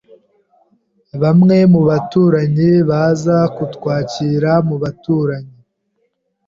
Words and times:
Bamwe 1.21 1.57
mu 1.73 1.81
baturanyi 1.89 2.71
baza 2.89 3.37
kutwakira 3.55 4.51
mu 4.67 4.75
baturanyi. 4.83 5.55